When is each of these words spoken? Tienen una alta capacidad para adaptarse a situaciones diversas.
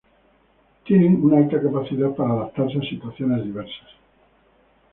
Tienen 0.83 1.23
una 1.23 1.37
alta 1.37 1.61
capacidad 1.61 2.09
para 2.15 2.33
adaptarse 2.33 2.79
a 2.79 2.89
situaciones 2.89 3.43
diversas. 3.45 3.87